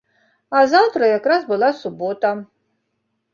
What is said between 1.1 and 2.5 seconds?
як раз была субота.